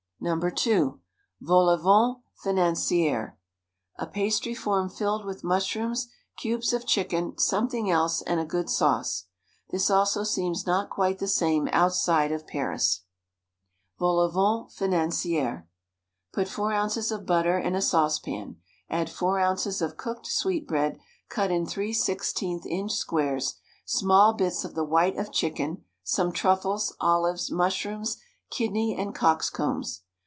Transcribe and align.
No. 0.23 0.39
2— 0.39 0.99
^Vol 1.43 1.75
au 1.79 2.13
Vent 2.13 2.19
Financiere— 2.59 3.37
a 3.95 4.05
pastry 4.05 4.53
form 4.53 4.87
filled 4.87 5.25
with 5.25 5.43
mushrooms, 5.43 6.09
cubes 6.37 6.73
of 6.73 6.85
chicken, 6.85 7.35
something 7.39 7.89
else, 7.89 8.21
and 8.21 8.39
a 8.39 8.45
good 8.45 8.69
sauce. 8.69 9.23
This 9.71 9.89
also 9.89 10.23
seems 10.23 10.67
not 10.67 10.91
quite 10.91 11.17
the 11.17 11.27
same 11.27 11.67
outside 11.71 12.31
of 12.31 12.45
Paris. 12.45 13.01
WRITTEN 13.97 13.97
FOR 13.97 14.05
MEN 14.05 14.15
BY 14.15 14.21
MEN 14.21 14.31
VOL 14.31 14.49
AU 14.49 14.59
VENT 14.67 14.71
FINANCIERS 14.73 15.63
Put 16.33 16.47
four 16.47 16.71
ounces 16.71 17.11
of 17.11 17.25
butter 17.25 17.57
in 17.57 17.73
a 17.73 17.81
saucepan, 17.81 18.57
add 18.91 19.09
four 19.09 19.39
ounces 19.39 19.81
of 19.81 19.97
cooked 19.97 20.27
sweetbread 20.27 20.99
cut 21.29 21.49
in 21.49 21.65
three 21.65 21.93
sixteenth 21.93 22.67
inch 22.67 22.91
squares, 22.91 23.55
small 23.85 24.33
bits 24.33 24.63
of 24.63 24.75
the 24.75 24.85
white 24.85 25.17
of 25.17 25.31
chicken, 25.31 25.83
some 26.03 26.31
truffles, 26.31 26.95
olives, 26.99 27.49
mushrooms, 27.49 28.17
kidney 28.51 28.95
and 28.95 29.15
cock's 29.15 29.49
combs. 29.49 30.03